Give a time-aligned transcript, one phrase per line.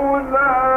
[0.00, 0.73] أولئك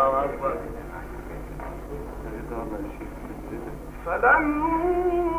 [0.00, 0.56] الله أكبر
[4.06, 5.29] فلما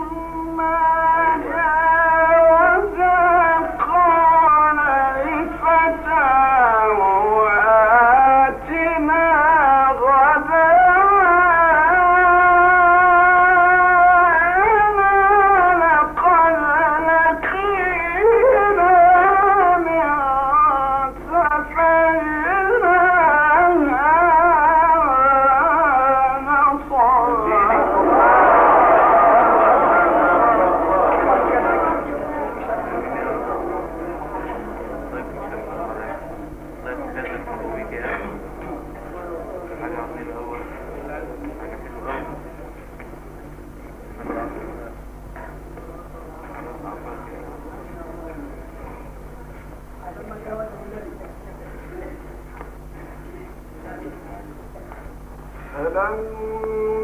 [56.02, 57.01] Tchau.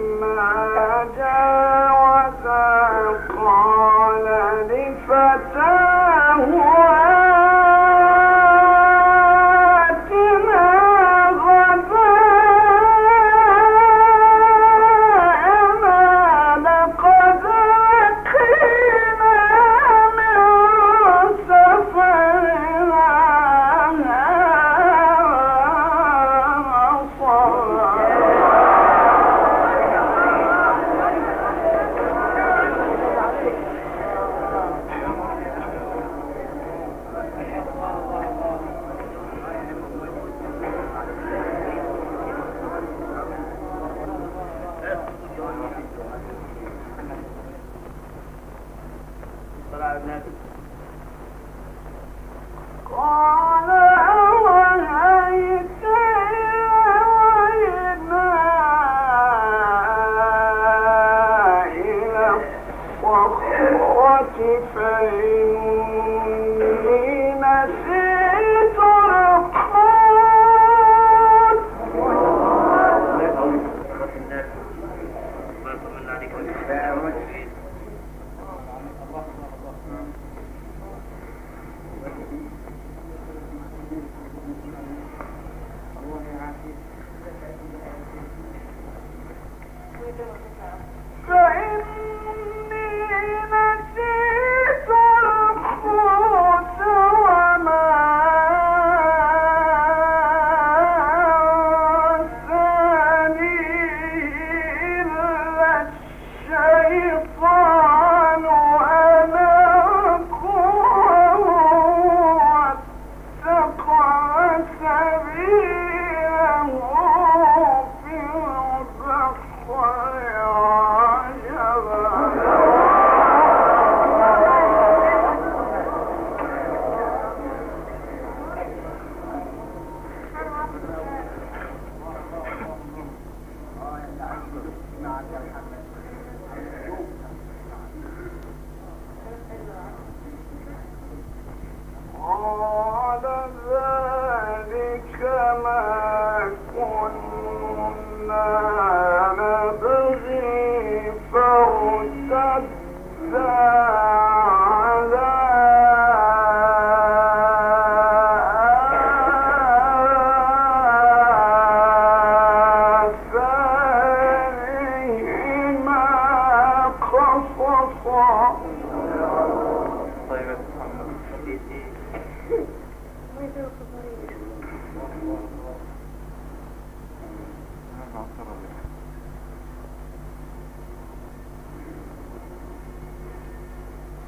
[49.77, 50.46] but I imagine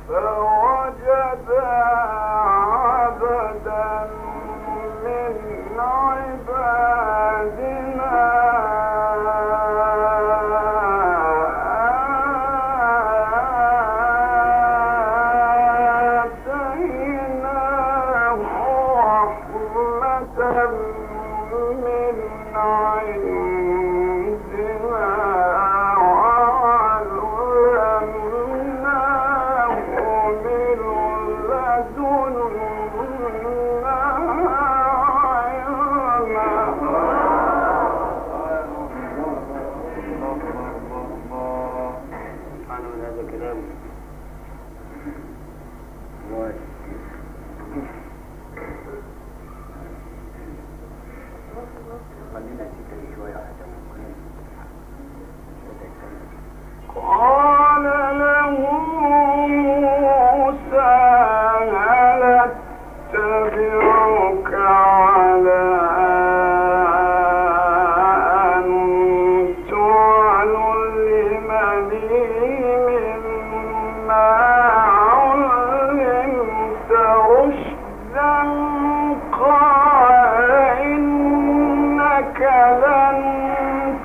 [0.09, 1.61] فوجدا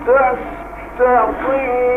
[0.05, 0.13] the,
[0.99, 1.94] the, the,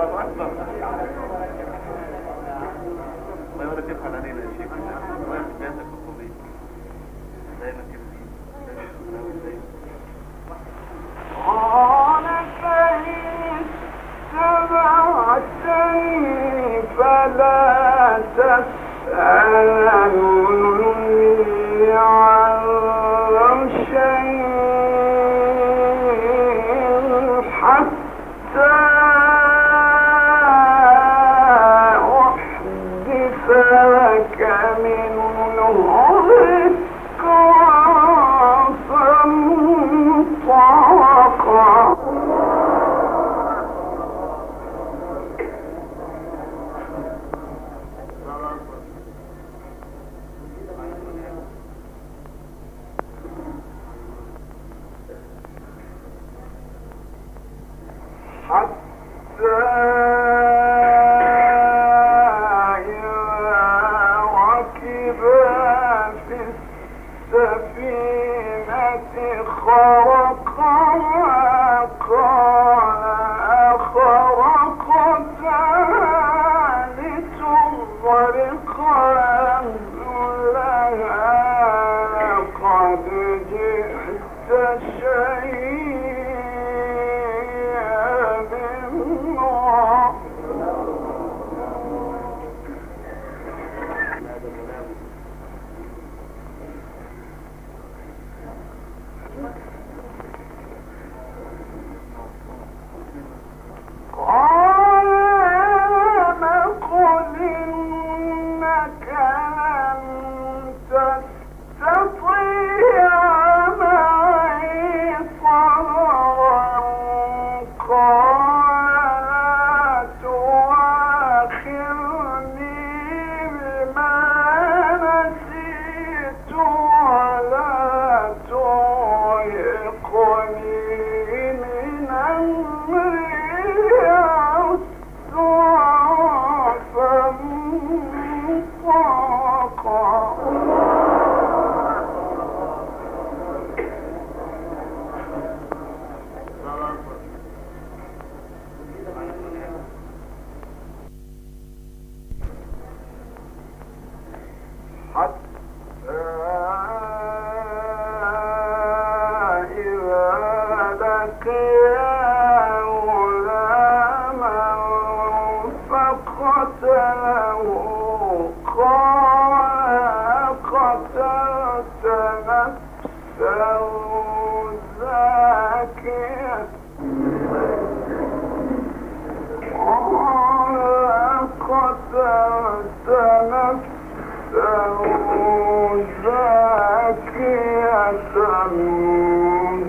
[0.00, 0.50] الله أكبر
[3.58, 6.32] ما يقولك يفعل علينا يا شيخ ما يقولك بياتك بالطبيب
[7.60, 7.82] دايما
[11.46, 12.24] قال
[12.62, 13.64] فإن
[15.50, 16.24] سبعتين
[16.98, 20.16] فلا تسألن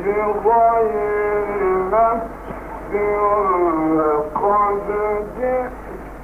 [0.05, 2.93] بغير نفس
[3.97, 4.87] لقد
[5.37, 5.90] جئت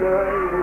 [0.00, 0.54] جئت